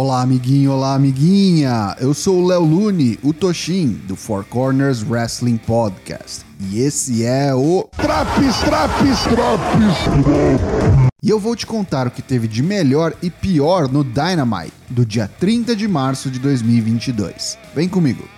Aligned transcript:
Olá, 0.00 0.22
amiguinho, 0.22 0.70
olá, 0.70 0.94
amiguinha. 0.94 1.96
Eu 1.98 2.14
sou 2.14 2.40
o 2.40 2.46
Léo 2.46 2.62
Lune, 2.62 3.18
o 3.20 3.32
Toshin, 3.32 4.00
do 4.06 4.14
Four 4.14 4.44
Corners 4.44 5.02
Wrestling 5.02 5.56
Podcast. 5.56 6.44
E 6.70 6.78
esse 6.78 7.24
é 7.24 7.52
o. 7.52 7.88
Traps, 7.96 8.58
traps, 8.60 9.22
traps! 9.24 11.08
E 11.20 11.28
eu 11.28 11.40
vou 11.40 11.56
te 11.56 11.66
contar 11.66 12.06
o 12.06 12.12
que 12.12 12.22
teve 12.22 12.46
de 12.46 12.62
melhor 12.62 13.12
e 13.20 13.28
pior 13.28 13.90
no 13.90 14.04
Dynamite, 14.04 14.72
do 14.88 15.04
dia 15.04 15.28
30 15.40 15.74
de 15.74 15.88
março 15.88 16.30
de 16.30 16.38
2022. 16.38 17.58
Vem 17.74 17.88
comigo. 17.88 18.37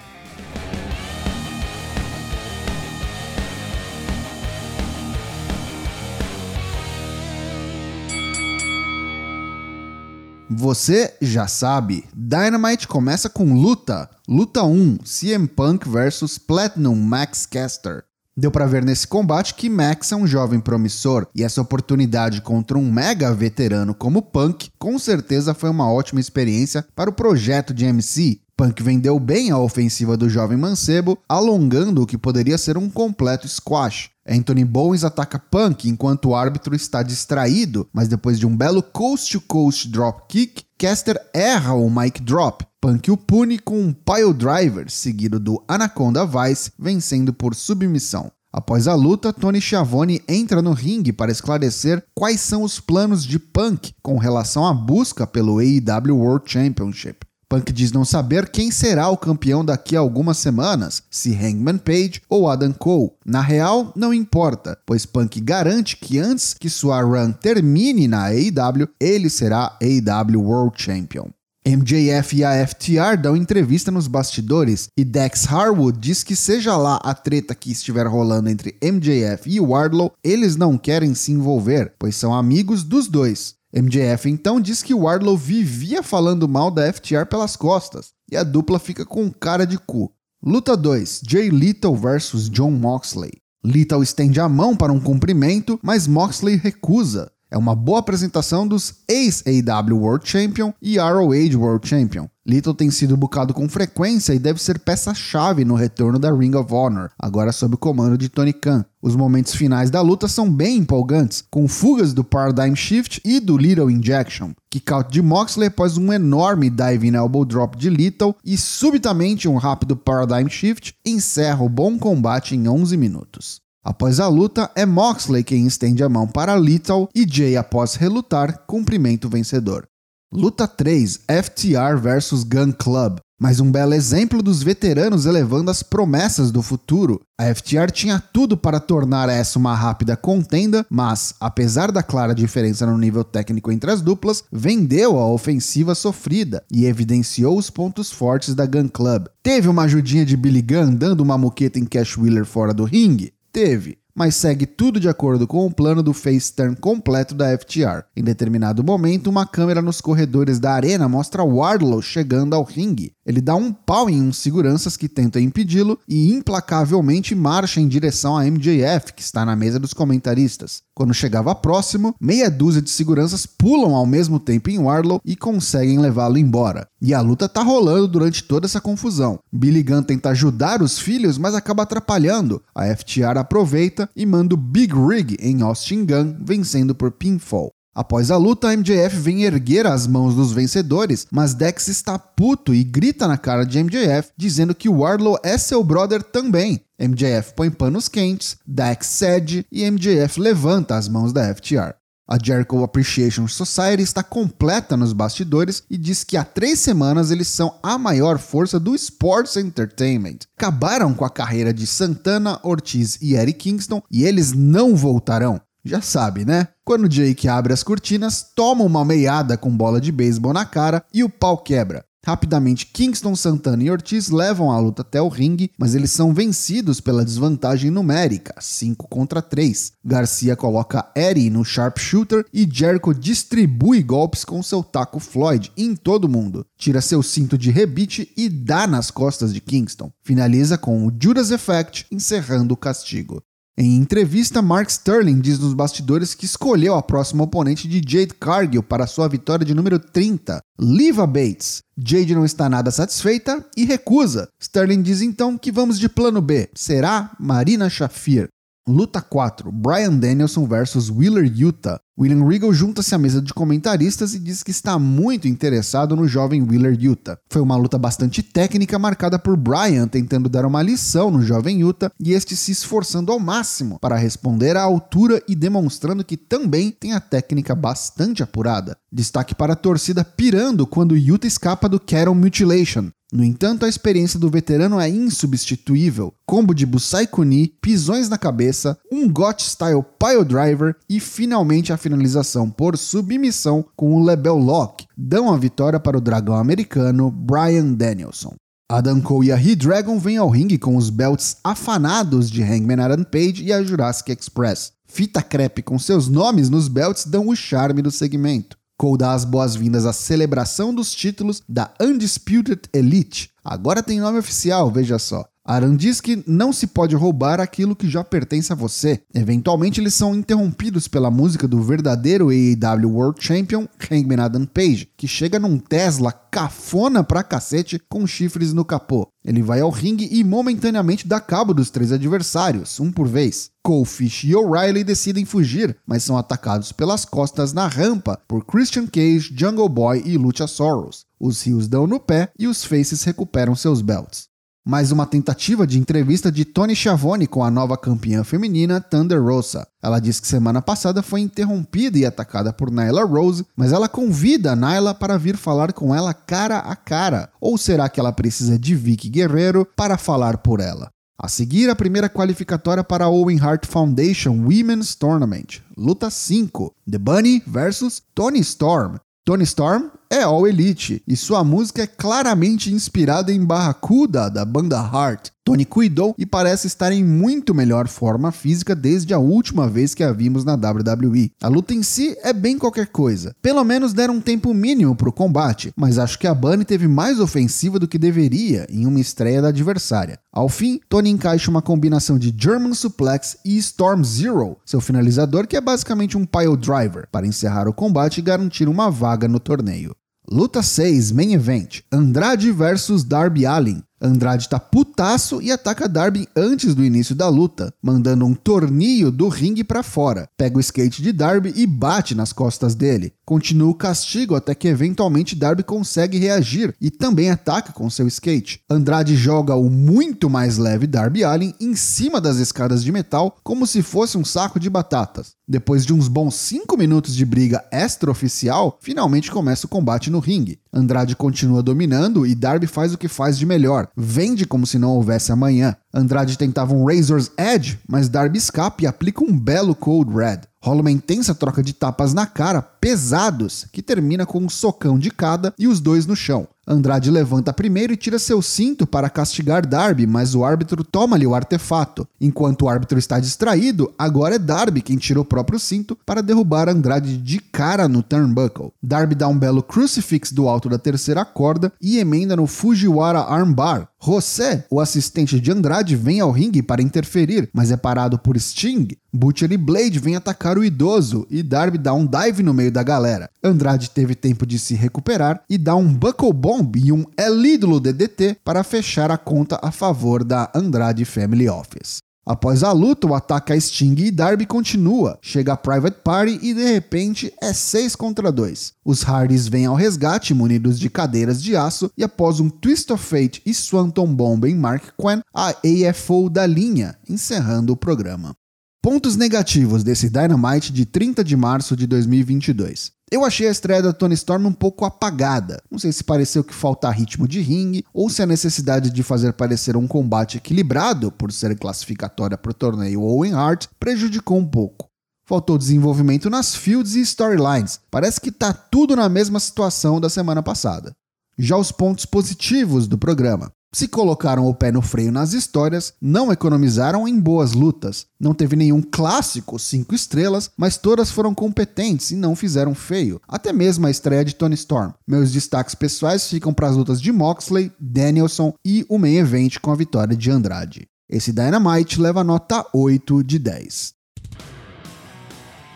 Você 10.61 11.15
já 11.23 11.47
sabe, 11.47 12.05
Dynamite 12.15 12.87
começa 12.87 13.31
com 13.31 13.55
luta. 13.55 14.11
Luta 14.29 14.63
1, 14.63 14.99
CM 14.99 15.49
Punk 15.49 15.89
versus 15.89 16.37
Platinum 16.37 16.97
Max 16.97 17.47
Caster. 17.47 18.05
Deu 18.37 18.51
para 18.51 18.67
ver 18.67 18.85
nesse 18.85 19.07
combate 19.09 19.55
que 19.55 19.71
Max 19.71 20.13
é 20.13 20.17
um 20.17 20.27
jovem 20.27 20.61
promissor 20.61 21.27
e 21.35 21.43
essa 21.43 21.63
oportunidade 21.63 22.43
contra 22.43 22.77
um 22.77 22.93
mega 22.93 23.33
veterano 23.33 23.95
como 23.95 24.21
Punk 24.21 24.69
com 24.79 24.99
certeza 24.99 25.55
foi 25.55 25.71
uma 25.71 25.91
ótima 25.91 26.21
experiência 26.21 26.87
para 26.95 27.09
o 27.09 27.15
projeto 27.15 27.73
de 27.73 27.87
MC. 27.87 28.43
Punk 28.55 28.83
vendeu 28.83 29.19
bem 29.19 29.51
a 29.51 29.59
ofensiva 29.59 30.15
do 30.15 30.29
jovem 30.29 30.59
mancebo, 30.59 31.17
alongando 31.27 32.03
o 32.03 32.07
que 32.07 32.19
poderia 32.19 32.59
ser 32.59 32.77
um 32.77 32.91
completo 32.91 33.49
squash. 33.49 34.11
Anthony 34.31 34.65
Bowens 34.65 35.03
ataca 35.03 35.41
Punk 35.41 35.89
enquanto 35.89 36.27
o 36.27 36.37
árbitro 36.37 36.75
está 36.77 37.03
distraído, 37.03 37.89
mas 37.93 38.07
depois 38.07 38.39
de 38.39 38.47
um 38.47 38.57
belo 38.57 38.81
coast-to-coast 38.81 39.89
drop 39.89 40.23
kick, 40.29 40.65
Caster 40.79 41.21
erra 41.35 41.75
o 41.75 41.91
mic 41.91 42.23
drop. 42.23 42.65
Punk 42.81 43.11
o 43.11 43.17
pune 43.17 43.59
com 43.59 43.79
um 43.79 43.93
pile 43.93 44.33
driver, 44.33 44.89
seguido 44.89 45.41
do 45.41 45.63
Anaconda 45.67 46.25
Vice, 46.25 46.73
vencendo 46.79 47.33
por 47.33 47.55
submissão. 47.55 48.31
Após 48.53 48.89
a 48.89 48.95
luta, 48.95 49.33
Tony 49.33 49.61
Schiavone 49.61 50.23
entra 50.29 50.63
no 50.63 50.73
ringue 50.73 51.13
para 51.13 51.31
esclarecer 51.31 52.03
quais 52.15 52.41
são 52.41 52.63
os 52.63 52.81
planos 52.81 53.25
de 53.25 53.39
Punk 53.39 53.93
com 54.03 54.17
relação 54.17 54.67
à 54.67 54.73
busca 54.73 55.27
pelo 55.27 55.59
AEW 55.59 56.17
World 56.17 56.51
Championship. 56.51 57.30
Punk 57.51 57.73
diz 57.73 57.91
não 57.91 58.05
saber 58.05 58.49
quem 58.49 58.71
será 58.71 59.09
o 59.09 59.17
campeão 59.17 59.65
daqui 59.65 59.97
a 59.97 59.99
algumas 59.99 60.39
semanas, 60.39 61.03
se 61.11 61.35
Hangman 61.35 61.79
Page 61.79 62.23
ou 62.29 62.49
Adam 62.49 62.73
Cole. 62.73 63.11
Na 63.27 63.41
real, 63.41 63.93
não 63.97 64.15
importa, 64.15 64.79
pois 64.87 65.05
Punk 65.05 65.41
garante 65.41 65.97
que 65.97 66.17
antes 66.17 66.55
que 66.55 66.71
sua 66.71 67.03
run 67.03 67.33
termine 67.33 68.07
na 68.07 68.27
AEW, 68.29 68.89
ele 69.01 69.29
será 69.29 69.77
AEW 69.83 70.41
World 70.41 70.81
Champion. 70.81 71.29
MJF 71.67 72.37
e 72.37 72.45
a 72.45 72.67
FTR 72.67 73.21
dão 73.21 73.37
entrevista 73.37 73.91
nos 73.91 74.07
bastidores 74.07 74.89
e 74.97 75.05
Dex 75.05 75.45
Harwood 75.47 75.99
diz 75.99 76.23
que 76.23 76.37
seja 76.37 76.77
lá 76.77 77.01
a 77.03 77.13
treta 77.13 77.53
que 77.53 77.73
estiver 77.73 78.07
rolando 78.07 78.49
entre 78.49 78.77
MJF 78.81 79.51
e 79.51 79.61
Wardlow, 79.61 80.13
eles 80.23 80.55
não 80.55 80.79
querem 80.79 81.15
se 81.17 81.33
envolver, 81.33 81.95
pois 81.99 82.15
são 82.15 82.33
amigos 82.33 82.85
dos 82.85 83.09
dois. 83.09 83.60
MJF 83.73 84.29
então 84.29 84.61
diz 84.61 84.83
que 84.83 84.93
Wardlow 84.93 85.37
vivia 85.37 86.03
falando 86.03 86.49
mal 86.49 86.71
da 86.71 86.93
FTR 86.93 87.25
pelas 87.29 87.55
costas 87.55 88.13
e 88.31 88.37
a 88.37 88.43
dupla 88.43 88.79
fica 88.79 89.05
com 89.05 89.31
cara 89.31 89.65
de 89.65 89.79
cu. 89.79 90.13
Luta 90.43 90.77
2: 90.77 91.23
Jay 91.29 91.51
Little 91.51 91.95
versus 91.95 92.49
John 92.49 92.73
Moxley. 92.73 93.33
Little 93.65 94.03
estende 94.03 94.41
a 94.41 94.49
mão 94.49 94.75
para 94.75 94.93
um 94.93 94.99
cumprimento, 94.99 95.79
mas 95.83 96.09
Moxley 96.09 96.57
recusa. 96.57 97.31
É 97.51 97.59
uma 97.59 97.75
boa 97.75 97.99
apresentação 97.99 98.67
dos 98.67 99.03
ex-AW 99.09 99.99
World 99.99 100.29
Champion 100.29 100.73
e 100.81 100.99
ROH 100.99 101.57
World 101.57 101.87
Champion. 101.87 102.29
Little 102.51 102.75
tem 102.75 102.91
sido 102.91 103.17
bucado 103.17 103.55
com 103.55 103.69
frequência 103.69 104.35
e 104.35 104.39
deve 104.41 104.61
ser 104.61 104.81
peça-chave 104.81 105.65
no 105.65 105.77
retorno 105.77 106.19
da 106.19 106.35
Ring 106.35 106.57
of 106.57 106.75
Honor, 106.75 107.09
agora 107.17 107.53
sob 107.53 107.77
o 107.77 107.79
comando 107.79 108.19
de 108.19 108.29
Tony 108.29 108.53
Khan. 108.53 108.85
Os 109.01 109.15
momentos 109.15 109.55
finais 109.55 109.89
da 109.89 110.01
luta 110.01 110.27
são 110.27 110.53
bem 110.53 110.79
empolgantes, 110.79 111.45
com 111.49 111.69
fugas 111.69 112.13
do 112.13 112.25
Paradigm 112.25 112.75
Shift 112.75 113.21
e 113.25 113.39
do 113.39 113.57
Little 113.57 113.89
Injection. 113.89 114.51
Kickout 114.69 115.13
de 115.13 115.23
Moxley 115.23 115.69
após 115.69 115.97
um 115.97 116.13
enorme 116.13 116.69
diving 116.69 117.15
elbow 117.15 117.45
drop 117.45 117.79
de 117.79 117.89
Little 117.89 118.35
e 118.45 118.57
subitamente 118.57 119.47
um 119.47 119.57
rápido 119.57 119.97
Paradigm 119.97 120.49
Shift 120.49 120.97
encerra 121.07 121.63
o 121.63 121.69
bom 121.69 121.97
combate 121.97 122.57
em 122.57 122.69
11 122.69 122.97
minutos. 122.97 123.61
Após 123.83 124.19
a 124.19 124.27
luta, 124.27 124.69
é 124.75 124.85
Moxley 124.85 125.45
quem 125.45 125.67
estende 125.67 126.03
a 126.03 126.09
mão 126.09 126.27
para 126.27 126.57
Little 126.57 127.09
e 127.15 127.25
Jay, 127.27 127.57
após 127.57 127.95
relutar, 127.95 128.65
cumprimenta 128.67 129.29
o 129.29 129.31
vencedor. 129.31 129.90
Luta 130.33 130.69
3: 130.69 131.23
FTR 131.27 131.97
vs 132.01 132.45
Gun 132.45 132.71
Club. 132.71 133.19
Mais 133.37 133.59
um 133.59 133.69
belo 133.69 133.95
exemplo 133.95 134.41
dos 134.41 134.63
veteranos 134.63 135.27
elevando 135.27 135.73
as 135.73 135.83
promessas 135.83 136.53
do 136.53 136.63
futuro. 136.63 137.21
A 137.37 137.53
FTR 137.53 137.91
tinha 137.91 138.23
tudo 138.33 138.57
para 138.57 138.79
tornar 138.79 139.29
essa 139.29 139.59
uma 139.59 139.75
rápida 139.75 140.17
contenda, 140.17 140.87
mas, 140.89 141.35
apesar 141.41 141.91
da 141.91 142.01
clara 142.01 142.33
diferença 142.33 142.87
no 142.87 142.97
nível 142.97 143.25
técnico 143.25 143.73
entre 143.73 143.91
as 143.91 144.01
duplas, 144.01 144.45
vendeu 144.53 145.19
a 145.19 145.27
ofensiva 145.27 145.97
sofrida 145.97 146.63
e 146.71 146.85
evidenciou 146.85 147.59
os 147.59 147.69
pontos 147.69 148.13
fortes 148.13 148.55
da 148.55 148.67
Gun 148.67 148.89
Club. 148.89 149.27
Teve 149.43 149.67
uma 149.67 149.83
ajudinha 149.83 150.25
de 150.25 150.37
Billy 150.37 150.63
Gunn 150.63 150.95
dando 150.95 151.23
uma 151.23 151.37
moqueta 151.37 151.81
em 151.81 151.85
Cash 151.85 152.17
Wheeler 152.17 152.45
fora 152.45 152.73
do 152.73 152.85
ringue? 152.85 153.33
Teve, 153.53 153.99
mas 154.15 154.35
segue 154.35 154.67
tudo 154.67 155.01
de 155.01 155.09
acordo 155.09 155.47
com 155.47 155.67
o 155.67 155.73
plano 155.73 156.03
do 156.03 156.13
face 156.13 156.53
turn 156.53 156.77
completo 156.77 157.35
da 157.35 157.57
FTR. 157.57 158.05
Em 158.17 158.23
determinado 158.23 158.83
momento, 158.83 159.29
uma 159.29 159.47
câmera 159.47 159.83
nos 159.83 160.01
corredores 160.01 160.59
da 160.59 160.73
arena 160.73 161.09
mostra 161.09 161.45
Wardlow 161.45 162.03
chegando 162.03 162.55
ao 162.55 162.63
ringue. 162.63 163.13
Ele 163.31 163.41
dá 163.41 163.55
um 163.55 163.73
pau 163.73 164.11
em 164.11 164.21
uns 164.21 164.39
seguranças 164.39 164.97
que 164.97 165.09
tentam 165.09 165.41
impedi-lo 165.41 165.97
e 166.09 166.33
implacavelmente 166.33 167.33
marcha 167.33 167.81
em 167.81 167.87
direção 167.87 168.37
a 168.37 168.43
MJF, 168.43 169.13
que 169.15 169.23
está 169.23 169.47
na 169.47 169.55
mesa 169.55 169.79
dos 169.79 169.95
comentaristas. 169.95 170.83
Quando 170.97 171.15
chegava 171.15 171.55
próximo, 171.55 172.13
meia 172.21 172.51
dúzia 172.51 172.83
de 172.83 172.91
seguranças 172.91 173.47
pulam 173.47 173.95
ao 173.95 174.05
mesmo 174.05 174.41
tempo 174.41 174.69
em 174.69 174.81
Warlow 174.81 175.21
e 175.25 175.37
conseguem 175.37 176.01
levá-lo 176.01 176.39
embora. 176.39 176.89
E 177.01 177.15
a 177.15 177.21
luta 177.21 177.49
tá 177.49 177.63
rolando 177.63 178.09
durante 178.09 178.43
toda 178.43 178.67
essa 178.67 178.81
confusão. 178.81 179.39
Billy 179.53 179.85
Gunn 179.85 180.03
tenta 180.03 180.31
ajudar 180.31 180.83
os 180.83 180.99
filhos, 180.99 181.39
mas 181.39 181.55
acaba 181.55 181.85
atrapalhando. 181.85 182.61
A 182.75 182.93
FTR 182.93 183.39
aproveita 183.39 184.11
e 184.17 184.27
manda 184.27 184.57
o 184.57 184.59
Big 184.59 184.93
Rig 184.93 185.37
em 185.41 185.63
Austin 185.63 186.05
Gunn, 186.05 186.35
vencendo 186.45 186.97
por 186.97 187.13
pinfall. 187.13 187.71
Após 187.95 188.31
a 188.31 188.37
luta, 188.37 188.75
MJF 188.75 189.17
vem 189.17 189.43
erguer 189.43 189.87
as 189.87 190.07
mãos 190.07 190.35
dos 190.35 190.53
vencedores, 190.53 191.27
mas 191.31 191.55
Dex 191.55 191.89
está 191.89 192.19
puto 192.19 192.73
e 192.73 192.85
grita 192.85 193.27
na 193.27 193.37
cara 193.37 193.65
de 193.65 193.83
MJF, 193.83 194.31
dizendo 194.37 194.75
que 194.75 194.89
Wardlow 194.89 195.39
é 195.43 195.59
seu 195.59 195.83
brother 195.83 196.23
também. 196.23 196.81
MJF 196.99 197.55
põe 197.57 197.71
panos 197.71 198.09
quentes, 198.09 198.57
Dex 198.65 199.07
cede 199.07 199.67
e 199.73 199.91
MJF 199.91 200.41
levanta 200.41 200.97
as 200.97 201.09
mãos 201.09 201.33
da 201.33 201.53
FTR. 201.53 202.01
A 202.31 202.39
Jericho 202.41 202.85
Appreciation 202.85 203.49
Society 203.49 204.05
está 204.05 204.23
completa 204.23 204.97
nos 204.97 205.13
bastidores 205.13 205.83
e 205.91 205.99
diz 205.99 206.23
que 206.23 206.37
há 206.37 206.45
três 206.45 206.79
semanas 206.79 207.33
eles 207.33 207.49
são 207.49 207.75
a 207.83 207.99
maior 207.99 208.39
força 208.39 208.79
do 208.79 208.95
Sports 208.95 209.57
Entertainment. 209.57 210.39
Acabaram 210.57 211.13
com 211.13 211.25
a 211.25 211.31
carreira 211.31 211.75
de 211.75 211.89
Santana, 211.89 212.61
Ortiz 212.63 213.19
e 213.21 213.35
Eric 213.35 213.59
Kingston 213.59 214.01
e 214.09 214.23
eles 214.23 214.53
não 214.53 214.95
voltarão. 214.95 215.61
Já 215.85 216.01
sabe, 216.01 216.45
né? 216.45 216.69
Quando 216.85 217.09
Jake 217.09 217.49
abre 217.49 217.73
as 217.73 217.83
cortinas, 217.83 218.45
toma 218.55 218.85
uma 218.85 219.05
meiada 219.05 219.57
com 219.57 219.75
bola 219.75 220.01
de 220.01 220.13
beisebol 220.13 220.53
na 220.53 220.65
cara 220.65 221.05
e 221.13 221.25
o 221.25 221.29
pau 221.29 221.59
quebra. 221.59 222.05
Rapidamente, 222.25 222.87
Kingston, 222.87 223.35
Santana 223.35 223.83
e 223.83 223.91
Ortiz 223.91 224.29
levam 224.29 224.71
a 224.71 224.79
luta 224.79 225.01
até 225.01 225.23
o 225.23 225.29
ringue, 225.29 225.71
mas 225.79 225.95
eles 225.95 226.11
são 226.11 226.35
vencidos 226.35 227.01
pela 227.01 227.25
desvantagem 227.25 227.91
numérica, 227.91 228.55
5 228.61 229.09
contra 229.09 229.41
3. 229.41 229.93
Garcia 230.05 230.55
coloca 230.55 231.11
Eddie 231.17 231.49
no 231.49 231.65
sharpshooter 231.65 232.45
e 232.53 232.69
Jericho 232.71 233.15
distribui 233.15 234.03
golpes 234.03 234.45
com 234.45 234.63
seu 234.63 234.83
taco 234.83 235.19
Floyd 235.19 235.73
em 235.77 235.97
todo 235.97 236.29
mundo. 236.29 236.67
Tira 236.77 237.01
seu 237.01 237.23
cinto 237.23 237.57
de 237.57 237.71
rebite 237.71 238.31
e 238.37 238.51
dá 238.51 238.87
nas 238.87 239.11
costas 239.11 239.55
de 239.55 239.61
Kingston. 239.61 240.13
Finaliza 240.23 240.77
com 240.77 241.07
o 241.07 241.13
Judas 241.19 241.51
Effect, 241.51 242.07
encerrando 242.11 242.75
o 242.75 242.77
castigo. 242.77 243.43
Em 243.79 243.97
entrevista, 243.97 244.61
Mark 244.61 244.91
Sterling 244.91 245.41
diz 245.41 245.59
nos 245.59 245.73
bastidores 245.73 246.35
que 246.35 246.45
escolheu 246.45 246.95
a 246.95 247.03
próxima 247.03 247.45
oponente 247.45 247.89
de 247.89 248.03
Jade 248.07 248.35
Cargill 248.35 248.83
para 248.83 249.07
sua 249.07 249.29
vitória 249.29 249.65
de 249.65 249.75
número 249.75 249.99
30, 249.99 250.61
Liva 250.79 251.27
Bates. 251.27 251.81
Jade 251.97 252.35
não 252.35 252.45
está 252.45 252.69
nada 252.69 252.91
satisfeita 252.91 253.65
e 253.77 253.85
recusa. 253.85 254.49
Sterling 254.61 255.03
diz 255.03 255.23
então 255.23 255.57
que 255.57 255.73
vamos 255.73 255.99
de 255.99 256.09
plano 256.09 256.43
B. 256.43 256.69
Será 256.75 257.35
Marina 257.39 257.89
Shafir. 257.89 258.49
Luta 258.89 259.23
4: 259.23 259.71
Brian 259.71 260.17
Danielson 260.19 260.67
versus 260.67 261.11
Wheeler 261.11 261.45
Utah. 261.45 262.01
William 262.21 262.47
Regal 262.47 262.71
junta-se 262.71 263.15
à 263.15 263.19
mesa 263.19 263.41
de 263.41 263.55
comentaristas 263.55 264.35
e 264.35 264.39
diz 264.39 264.63
que 264.63 264.71
está 264.71 264.99
muito 264.99 265.49
interessado 265.49 266.15
no 266.15 266.29
jovem 266.29 266.63
Wheeler 266.63 266.95
Yuta. 267.01 267.39
Foi 267.49 267.63
uma 267.63 267.77
luta 267.77 267.97
bastante 267.97 268.43
técnica 268.43 268.99
marcada 268.99 269.39
por 269.39 269.57
Bryan 269.57 270.07
tentando 270.07 270.47
dar 270.47 270.67
uma 270.67 270.83
lição 270.83 271.31
no 271.31 271.41
jovem 271.41 271.81
Yuta 271.81 272.13
e 272.21 272.35
este 272.35 272.55
se 272.55 272.73
esforçando 272.73 273.33
ao 273.33 273.41
máximo 273.41 273.99
para 273.99 274.17
responder 274.17 274.77
à 274.77 274.83
altura 274.83 275.43
e 275.49 275.55
demonstrando 275.57 276.23
que 276.23 276.37
também 276.37 276.91
tem 276.91 277.15
a 277.15 277.21
técnica 277.21 277.75
bastante 277.75 278.43
apurada. 278.43 278.99
Destaque 279.11 279.55
para 279.55 279.73
a 279.73 279.77
torcida 279.77 280.23
pirando 280.23 280.87
quando 280.87 281.17
Yuta 281.17 281.47
escapa 281.47 281.89
do 281.89 281.99
Cattle 281.99 282.35
Mutilation, 282.35 283.11
no 283.33 283.45
entanto, 283.45 283.85
a 283.85 283.89
experiência 283.89 284.41
do 284.41 284.51
veterano 284.51 284.99
é 284.99 285.09
insubstituível. 285.09 286.35
Combo 286.45 286.75
de 286.75 286.85
Busai 286.85 287.29
Kuni, 287.29 287.73
pisões 287.81 288.29
na 288.29 288.37
cabeça, 288.37 288.99
um 289.11 289.29
Got 289.29 289.63
Style 289.63 290.05
Pile 290.19 290.45
Driver 290.45 290.97
e 291.09 291.21
finalmente 291.21 291.93
a 291.93 291.97
finalização 291.97 292.69
por 292.69 292.99
submissão 292.99 293.85
com 293.95 294.17
o 294.17 294.25
Lebel 294.25 294.57
Lock 294.57 295.07
dão 295.17 295.53
a 295.53 295.57
vitória 295.57 296.01
para 296.01 296.19
o 296.19 296.21
dragão 296.21 296.57
americano 296.57 297.31
Brian 297.31 297.93
Danielson. 297.93 298.55
Adam 298.91 299.21
Cole 299.21 299.47
e 299.47 299.53
a 299.53 299.57
He-Dragon 299.57 300.19
vêm 300.19 300.37
ao 300.37 300.51
ringue 300.51 300.77
com 300.77 300.97
os 300.97 301.11
belts 301.11 301.59
afanados 301.63 302.51
de 302.51 302.61
Hangman 302.61 303.01
Adam 303.01 303.23
Page 303.23 303.63
e 303.63 303.73
a 303.73 303.81
Jurassic 303.85 304.33
Express. 304.33 304.91
Fita 305.07 305.41
crepe 305.41 305.83
com 305.83 305.97
seus 305.97 306.27
nomes 306.27 306.69
nos 306.69 306.89
belts 306.89 307.25
dão 307.25 307.49
o 307.49 307.55
charme 307.55 308.03
do 308.03 308.11
segmento. 308.11 308.80
Cole 309.01 309.17
dá 309.17 309.33
as 309.33 309.47
boas-vindas 309.47 310.05
à 310.05 310.13
celebração 310.13 310.95
dos 310.95 311.15
títulos 311.15 311.63
da 311.67 311.91
Undisputed 311.99 312.83
Elite. 312.93 313.51
Agora 313.65 314.03
tem 314.03 314.21
nome 314.21 314.39
oficial, 314.39 314.91
veja 314.91 315.19
só. 315.19 315.50
Aran 315.65 315.95
diz 315.95 316.21
que 316.21 316.43
não 316.47 316.73
se 316.73 316.87
pode 316.87 317.15
roubar 317.15 317.61
aquilo 317.61 317.95
que 317.95 318.09
já 318.09 318.25
pertence 318.25 318.73
a 318.73 318.77
você. 318.77 319.21
Eventualmente, 319.35 320.01
eles 320.01 320.15
são 320.15 320.35
interrompidos 320.35 321.07
pela 321.07 321.31
música 321.31 321.69
do 321.69 321.83
verdadeiro 321.83 322.49
AEW 322.49 323.11
World 323.11 323.45
Champion 323.45 323.87
Hangman 324.11 324.41
Adam 324.41 324.65
Page, 324.65 325.11
que 325.17 325.29
chega 325.29 325.59
num 325.59 325.79
Tesla 325.79 326.33
cafona 326.33 327.23
pra 327.23 327.43
cacete 327.43 328.01
com 328.09 328.27
chifres 328.27 328.73
no 328.73 328.85
capô. 328.85 329.29
Ele 329.45 329.63
vai 329.63 329.81
ao 329.81 329.91
ringue 329.91 330.29
e 330.31 330.43
momentaneamente 330.43 331.27
dá 331.27 331.41
cabo 331.41 331.73
dos 331.73 331.91
três 331.91 332.11
adversários, 332.11 332.99
um 332.99 333.13
por 333.13 333.29
vez. 333.29 333.71
Cole, 333.83 334.05
Fish 334.05 334.45
e 334.45 334.55
O'Reilly 334.55 335.03
decidem 335.05 335.45
fugir, 335.45 335.97
mas 336.07 336.23
são 336.23 336.37
atacados 336.37 336.93
pelas 336.93 337.25
costas 337.25 337.73
na 337.73 337.87
rampa 337.87 338.39
por 338.47 338.65
Christian 338.65 339.07
Cage, 339.07 339.55
Jungle 339.57 339.89
Boy 339.89 340.23
e 340.25 340.37
Luchasaurus. 340.37 341.25
Os 341.39 341.63
rios 341.63 341.89
dão 341.89 342.07
no 342.07 342.21
pé 342.21 342.51
e 342.59 342.67
os 342.67 342.85
Faces 342.85 343.23
recuperam 343.25 343.75
seus 343.75 344.03
belts. 344.03 344.50
Mais 344.91 345.13
uma 345.13 345.25
tentativa 345.25 345.87
de 345.87 346.01
entrevista 346.01 346.51
de 346.51 346.65
Tony 346.65 346.97
Schiavone 346.97 347.47
com 347.47 347.63
a 347.63 347.71
nova 347.71 347.97
campeã 347.97 348.43
feminina 348.43 349.01
Thunder 349.01 349.41
Rosa. 349.41 349.87
Ela 350.03 350.19
diz 350.19 350.41
que 350.41 350.49
semana 350.49 350.83
passada 350.83 351.23
foi 351.23 351.43
interrompida 351.43 352.19
e 352.19 352.27
atacada 352.27 352.73
por 352.73 352.91
Nyla 352.91 353.23
Rose, 353.25 353.65
mas 353.77 353.93
ela 353.93 354.09
convida 354.09 354.73
a 354.73 354.75
Nyla 354.75 355.15
para 355.15 355.39
vir 355.39 355.57
falar 355.57 355.93
com 355.93 356.13
ela 356.13 356.35
cara 356.35 356.79
a 356.79 356.97
cara. 356.97 357.51
Ou 357.61 357.79
será 357.79 358.09
que 358.09 358.19
ela 358.19 358.33
precisa 358.33 358.77
de 358.77 358.97
Vicky 358.97 359.29
Guerreiro 359.29 359.87
para 359.95 360.19
falar 360.19 360.59
por 360.59 360.81
ela? 360.81 361.09
A 361.39 361.47
seguir, 361.47 361.89
a 361.89 361.95
primeira 361.95 362.29
qualificatória 362.29 363.05
para 363.05 363.27
a 363.27 363.31
Owen 363.31 363.61
Hart 363.61 363.87
Foundation 363.87 364.65
Women's 364.67 365.15
Tournament. 365.15 365.83
Luta 365.97 366.31
5: 366.31 366.93
The 367.09 367.19
Bunny 367.19 367.63
versus 367.65 368.21
Tony 368.35 368.59
Storm. 368.59 369.19
Tony 369.45 369.63
Storm 369.63 370.11
é 370.31 370.43
All 370.43 370.67
Elite 370.67 371.23
e 371.27 371.37
sua 371.37 371.65
música 371.65 372.03
é 372.03 372.07
claramente 372.07 372.93
inspirada 372.93 373.53
em 373.53 373.65
Barracuda, 373.65 374.49
da 374.49 374.65
banda 374.65 374.97
Heart. 374.97 375.51
Tony 375.65 375.85
cuidou 375.85 376.35
e 376.39 376.47
parece 376.47 376.87
estar 376.87 377.13
em 377.13 377.23
muito 377.23 377.75
melhor 377.75 378.09
forma 378.09 378.51
física 378.51 378.95
desde 378.95 379.35
a 379.35 379.39
última 379.39 379.89
vez 379.89 380.15
que 380.15 380.25
a 380.25 380.33
vimos 380.33 380.65
na 380.65 380.75
WWE. 380.75 381.53
A 381.63 381.69
luta 381.69 381.93
em 381.93 382.03
si 382.03 382.37
é 382.43 382.53
bem 382.53 382.79
qualquer 382.79 383.09
coisa. 383.09 383.55
Pelo 383.61 383.85
menos 383.85 384.13
deram 384.13 384.35
um 384.35 384.41
tempo 384.41 384.73
mínimo 384.73 385.15
para 385.15 385.29
o 385.29 385.33
combate, 385.33 385.93
mas 385.97 386.19
acho 386.19 386.39
que 386.39 386.47
a 386.47 386.55
Bunny 386.55 386.85
teve 386.85 387.07
mais 387.07 387.39
ofensiva 387.39 387.99
do 387.99 388.09
que 388.09 388.19
deveria 388.19 388.87
em 388.89 389.07
uma 389.07 389.21
estreia 389.21 389.61
da 389.61 389.69
adversária. 389.69 390.39
Ao 390.53 390.69
fim, 390.69 391.01
Tony 391.09 391.31
encaixa 391.31 391.71
uma 391.71 391.83
combinação 391.83 392.39
de 392.39 392.55
German 392.57 392.95
Suplex 392.95 393.59
e 393.65 393.77
Storm 393.79 394.25
Zero, 394.25 394.77
seu 394.87 395.01
finalizador 395.01 395.67
que 395.67 395.77
é 395.77 395.81
basicamente 395.81 396.37
um 396.37 396.47
pile 396.47 396.77
driver, 396.77 397.29
para 397.31 397.47
encerrar 397.47 397.87
o 397.87 397.93
combate 397.93 398.39
e 398.39 398.43
garantir 398.43 398.89
uma 398.89 399.11
vaga 399.11 399.47
no 399.47 399.61
torneio. 399.61 400.17
Luta 400.53 400.83
6, 400.83 401.31
Main 401.31 401.53
Event: 401.53 402.03
Andrade 402.11 402.73
versus 402.73 403.23
Darby 403.23 403.67
Allin. 403.67 404.03
Andrade 404.21 404.69
tá 404.69 404.79
putaço 404.79 405.63
e 405.63 405.73
ataca 405.73 406.09
Darby 406.09 406.47
antes 406.55 406.95
do 406.95 407.05
início 407.05 407.35
da 407.35 407.49
luta, 407.49 407.93
mandando 408.03 408.45
um 408.45 408.55
tornio 408.55 409.31
do 409.31 409.49
ringue 409.49 409.83
para 409.83 410.03
fora. 410.03 410.49
Pega 410.57 410.77
o 410.77 410.81
skate 410.81 411.23
de 411.23 411.33
Darby 411.33 411.73
e 411.75 411.87
bate 411.87 412.35
nas 412.35 412.53
costas 412.53 412.95
dele. 412.95 413.33
Continua 413.45 413.91
o 413.91 413.95
castigo 413.95 414.55
até 414.55 414.75
que 414.75 414.89
eventualmente 414.89 415.57
Darby 415.57 415.83
consegue 415.83 416.39
reagir 416.39 416.95
e 417.01 417.11
também 417.11 417.51
ataca 417.51 417.93
com 417.93 418.11
seu 418.11 418.29
skate. 418.29 418.81
Andrade 418.89 419.35
joga 419.35 419.75
o 419.75 419.89
muito 419.89 420.51
mais 420.51 420.79
leve 420.79 421.07
Darby 421.07 421.43
Allin 421.43 421.75
em 421.81 421.97
cima 421.97 422.41
das 422.41 422.59
escadas 422.59 423.03
de 423.03 423.11
metal 423.11 423.57
como 423.65 423.87
se 423.87 424.03
fosse 424.03 424.37
um 424.37 424.45
saco 424.45 424.79
de 424.79 424.91
batatas. 424.91 425.55
Depois 425.67 426.05
de 426.05 426.13
uns 426.13 426.27
bons 426.27 426.57
5 426.57 426.97
minutos 426.97 427.35
de 427.35 427.45
briga 427.45 427.85
extraoficial, 427.93 428.99
finalmente 429.01 429.53
começa 429.53 429.87
o 429.87 429.89
combate 429.89 430.29
no 430.29 430.41
ringue. 430.41 430.81
Andrade 430.93 431.37
continua 431.37 431.81
dominando 431.81 432.45
e 432.45 432.57
Darby 432.57 432.89
faz 432.89 433.15
o 433.15 433.19
que 433.19 433.29
faz 433.29 433.57
de 433.57 433.65
melhor, 433.65 434.09
vende 434.17 434.67
como 434.67 434.87
se 434.87 434.99
não 434.99 435.11
houvesse 435.11 435.53
amanhã. 435.53 435.97
Andrade 436.13 436.59
tentava 436.59 436.95
um 436.95 437.05
Razor's 437.05 437.51
Edge, 437.57 437.99
mas 438.09 438.29
Darby 438.29 438.59
escapa 438.59 439.03
e 439.03 439.07
aplica 439.07 439.45
um 439.45 439.57
belo 439.57 439.95
Cold 439.95 440.35
Red. 440.35 440.61
Rola 440.83 441.03
uma 441.03 441.11
intensa 441.11 441.55
troca 441.55 441.83
de 441.83 441.93
tapas 441.93 442.33
na 442.33 442.47
cara, 442.47 442.81
pesados, 443.01 443.87
que 443.91 444.03
termina 444.03 444.45
com 444.45 444.59
um 444.59 444.69
socão 444.69 445.19
de 445.19 445.31
cada 445.31 445.73
e 445.79 445.89
os 445.89 446.01
dois 446.01 446.27
no 446.27 446.37
chão. 446.37 446.69
Andrade 446.91 447.31
levanta 447.31 447.73
primeiro 447.73 448.13
e 448.13 448.17
tira 448.17 448.37
seu 448.37 448.61
cinto 448.61 449.07
para 449.07 449.31
castigar 449.31 449.87
Darby, 449.87 450.27
mas 450.27 450.57
o 450.57 450.65
árbitro 450.65 451.05
toma-lhe 451.05 451.47
o 451.47 451.55
artefato. 451.55 452.27
Enquanto 452.41 452.83
o 452.83 452.89
árbitro 452.89 453.17
está 453.17 453.39
distraído, 453.39 454.13
agora 454.19 454.57
é 454.57 454.59
Darby 454.59 455.01
quem 455.01 455.17
tira 455.17 455.41
o 455.41 455.45
próprio 455.45 455.79
cinto 455.79 456.19
para 456.27 456.43
derrubar 456.43 456.89
Andrade 456.89 457.37
de 457.37 457.61
cara 457.61 458.09
no 458.09 458.25
turnbuckle. 458.25 458.93
Darby 459.01 459.37
dá 459.37 459.47
um 459.47 459.57
belo 459.57 459.85
crucifix 459.85 460.51
do 460.51 460.69
alto 460.69 460.89
da 460.89 460.99
terceira 460.99 461.45
corda 461.45 461.93
e 462.01 462.19
emenda 462.19 462.57
no 462.57 462.67
Fujiwara 462.67 463.39
Armbar. 463.39 464.09
José, 464.23 464.85
o 464.91 465.01
assistente 465.01 465.61
de 465.61 465.71
Andrade, 465.71 466.17
vem 466.17 466.41
ao 466.41 466.51
ringue 466.51 466.83
para 466.83 467.01
interferir, 467.01 467.71
mas 467.73 467.91
é 467.91 467.97
parado 467.97 468.39
por 468.39 468.59
Sting. 468.59 469.09
Butcher 469.33 469.71
e 469.73 469.77
Blade 469.77 470.19
vêm 470.19 470.37
atacar 470.37 470.77
o 470.77 470.85
idoso 470.85 471.47
e 471.49 471.63
Darby 471.63 471.97
dá 471.97 472.13
um 472.13 472.27
dive 472.27 472.63
no 472.63 472.75
meio 472.75 472.90
da 472.91 473.03
galera. 473.03 473.49
Andrade 473.63 474.11
teve 474.11 474.35
tempo 474.35 474.67
de 474.67 474.79
se 474.79 474.95
recuperar 474.95 475.63
e 475.69 475.79
dá 475.79 475.95
um 475.97 476.13
Buckle 476.13 476.53
Bomb 476.53 476.97
e 476.97 477.13
um 477.13 477.25
El 477.37 477.65
Ídolo 477.65 478.01
DDT 478.01 478.59
para 478.65 478.85
fechar 478.85 479.31
a 479.31 479.39
conta 479.39 479.79
a 479.83 479.91
favor 479.91 480.45
da 480.45 480.71
Andrade 480.75 481.25
Family 481.25 481.69
Office. 481.69 482.19
Após 482.51 482.83
a 482.83 482.91
luta, 482.91 483.29
o 483.29 483.35
ataque 483.35 483.73
a 483.73 483.81
Sting 483.81 484.17
e 484.19 484.31
Darby 484.31 484.67
continua. 484.67 485.39
Chega 485.41 485.75
a 485.75 485.77
Private 485.77 486.19
Party 486.25 486.59
e 486.63 486.75
de 486.75 486.85
repente 486.85 487.53
é 487.63 487.73
6 487.73 488.17
contra 488.17 488.51
2. 488.51 488.95
Os 489.05 489.23
Hardys 489.23 489.69
vêm 489.69 489.87
ao 489.87 489.95
resgate 489.95 490.53
munidos 490.53 490.99
de 490.99 491.09
cadeiras 491.09 491.63
de 491.63 491.77
aço 491.77 492.11
e 492.17 492.25
após 492.25 492.59
um 492.59 492.69
Twist 492.69 493.13
of 493.13 493.25
Fate 493.25 493.63
e 493.65 493.73
Swanton 493.73 494.35
Bomb 494.35 494.65
em 494.67 494.75
Mark 494.75 495.13
Quinn, 495.17 495.43
a 495.55 495.69
AFO 495.71 496.51
da 496.51 496.67
linha, 496.67 497.17
encerrando 497.29 497.93
o 497.93 497.97
programa. 497.97 498.57
Pontos 499.03 499.35
negativos 499.35 500.05
desse 500.05 500.29
Dynamite 500.29 500.93
de 500.93 501.07
30 501.07 501.43
de 501.43 501.57
março 501.57 501.97
de 501.97 502.07
2022. 502.07 503.13
Eu 503.33 503.47
achei 503.47 503.67
a 503.67 503.71
estreia 503.71 504.03
da 504.03 504.13
Tony 504.13 504.35
Storm 504.35 504.67
um 504.67 504.75
pouco 504.75 505.07
apagada. 505.07 505.83
Não 505.91 505.99
sei 505.99 506.13
se 506.13 506.23
pareceu 506.23 506.63
que 506.63 506.75
falta 506.75 507.09
ritmo 507.09 507.49
de 507.49 507.63
ringue 507.63 508.05
ou 508.13 508.29
se 508.29 508.43
a 508.43 508.47
necessidade 508.47 509.09
de 509.09 509.23
fazer 509.23 509.55
parecer 509.55 509.97
um 509.97 510.07
combate 510.07 510.59
equilibrado, 510.59 511.33
por 511.33 511.51
ser 511.51 511.79
classificatória 511.79 512.59
para 512.59 512.73
o 512.73 512.75
torneio 512.75 513.23
Owen 513.23 513.55
Hart, 513.55 513.87
prejudicou 513.99 514.59
um 514.59 514.69
pouco. 514.69 515.09
Faltou 515.47 515.79
desenvolvimento 515.79 516.51
nas 516.51 516.77
fields 516.77 517.15
e 517.15 517.23
storylines. 517.23 518.01
Parece 518.11 518.39
que 518.39 518.53
tá 518.53 518.71
tudo 518.71 519.17
na 519.17 519.31
mesma 519.31 519.61
situação 519.61 520.21
da 520.21 520.29
semana 520.29 520.63
passada. 520.63 521.13
Já 521.59 521.79
os 521.79 521.91
pontos 521.91 522.27
positivos 522.27 523.09
do 523.09 523.17
programa. 523.17 523.73
Se 523.93 524.07
colocaram 524.07 524.67
o 524.67 524.75
pé 524.75 524.93
no 524.93 525.03
freio 525.03 525.33
nas 525.33 525.53
histórias, 525.53 526.15
não 526.23 526.53
economizaram 526.53 527.27
em 527.27 527.41
boas 527.41 527.73
lutas. 527.73 528.27
Não 528.39 528.55
teve 528.55 528.77
nenhum 528.77 529.03
clássico 529.03 529.81
cinco 529.81 530.15
estrelas, 530.15 530.71
mas 530.77 530.97
todas 530.97 531.33
foram 531.33 531.53
competentes 531.53 532.31
e 532.31 532.37
não 532.37 532.55
fizeram 532.55 532.95
feio. 532.95 533.41
Até 533.49 533.73
mesmo 533.73 534.07
a 534.07 534.11
estreia 534.11 534.45
de 534.45 534.55
Tony 534.55 534.77
Storm. 534.77 535.13
Meus 535.27 535.51
destaques 535.51 535.97
pessoais 535.97 536.47
ficam 536.47 536.73
para 536.73 536.89
as 536.89 536.97
lutas 536.97 537.21
de 537.21 537.33
Moxley, 537.33 537.91
Danielson 537.99 538.73
e 538.85 539.05
o 539.09 539.19
main 539.19 539.39
event 539.39 539.79
com 539.81 539.91
a 539.91 539.97
vitória 539.97 540.37
de 540.37 540.51
Andrade. 540.53 541.09
Esse 541.29 541.53
Dynamite 541.53 542.21
leva 542.21 542.45
nota 542.45 542.87
8 542.95 543.43
de 543.43 543.59
10. 543.59 544.20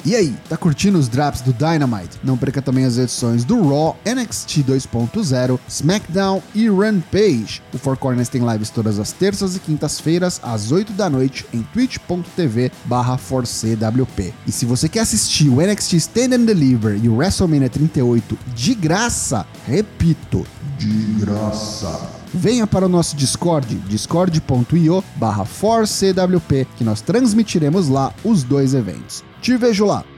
E 0.06 0.14
aí, 0.14 0.37
tá 0.50 0.56
curtindo 0.58 0.99
os 0.99 1.08
drops 1.08 1.40
do 1.40 1.50
Dynamite? 1.54 2.20
Não 2.23 2.37
perca 2.37 2.61
também 2.61 2.84
as 2.84 2.99
edições 2.99 3.42
do 3.42 3.66
Raw, 3.66 3.96
NXT 4.04 4.62
2.0, 4.62 5.58
SmackDown 5.66 6.42
e 6.54 6.68
Rampage. 6.68 7.62
O 7.73 7.78
Four 7.78 7.96
Corners 7.96 8.28
tem 8.28 8.46
lives 8.46 8.68
todas 8.68 8.99
as 8.99 9.12
terças 9.12 9.56
e 9.56 9.61
quintas-feiras, 9.61 10.38
às 10.42 10.70
8 10.70 10.92
da 10.92 11.08
noite, 11.08 11.46
em 11.54 11.62
twitch.tv 11.73 12.70
barra 12.84 13.18
E 14.46 14.52
se 14.52 14.66
você 14.66 14.90
quer 14.90 15.00
assistir 15.00 15.49
o 15.49 15.62
NXT 15.62 15.94
Stand 15.94 16.34
and 16.34 16.44
Deliver 16.44 17.02
e 17.02 17.08
o 17.08 17.16
WrestleMania 17.16 17.70
38 17.70 18.38
de 18.54 18.75
graça, 18.75 19.46
repito, 19.66 20.46
de 20.76 21.14
graça 21.25 22.11
venha 22.34 22.66
para 22.66 22.87
o 22.87 22.88
nosso 22.88 23.14
Discord, 23.14 23.76
discord.io 23.88 25.04
barra 25.14 25.46
que 26.76 26.84
nós 26.84 27.00
transmitiremos 27.00 27.88
lá 27.88 28.12
os 28.25 28.42
dois 28.42 28.75
eventos. 28.75 29.23
Te 29.44 29.58
vejo 29.58 29.84
lá! 29.84 30.13